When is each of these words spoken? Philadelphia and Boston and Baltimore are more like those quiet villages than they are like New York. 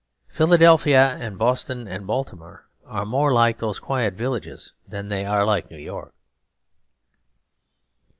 Philadelphia 0.29 1.15
and 1.19 1.37
Boston 1.37 1.87
and 1.87 2.07
Baltimore 2.07 2.65
are 2.87 3.05
more 3.05 3.31
like 3.31 3.59
those 3.59 3.77
quiet 3.77 4.15
villages 4.15 4.73
than 4.87 5.09
they 5.09 5.23
are 5.25 5.45
like 5.45 5.69
New 5.69 5.77
York. 5.77 6.15